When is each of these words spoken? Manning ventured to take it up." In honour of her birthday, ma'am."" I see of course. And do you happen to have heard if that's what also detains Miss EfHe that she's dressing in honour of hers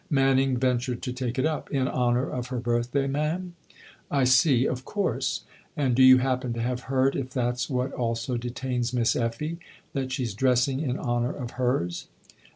Manning 0.09 0.57
ventured 0.57 1.03
to 1.03 1.13
take 1.13 1.37
it 1.37 1.45
up." 1.45 1.69
In 1.71 1.87
honour 1.87 2.27
of 2.27 2.47
her 2.47 2.57
birthday, 2.57 3.05
ma'am."" 3.05 3.53
I 4.09 4.23
see 4.23 4.65
of 4.65 4.83
course. 4.83 5.43
And 5.77 5.93
do 5.95 6.01
you 6.01 6.17
happen 6.17 6.53
to 6.53 6.59
have 6.63 6.79
heard 6.89 7.15
if 7.15 7.29
that's 7.29 7.69
what 7.69 7.91
also 7.93 8.35
detains 8.35 8.93
Miss 8.93 9.13
EfHe 9.13 9.59
that 9.93 10.11
she's 10.11 10.33
dressing 10.33 10.79
in 10.79 10.97
honour 10.97 11.33
of 11.35 11.51
hers 11.51 12.07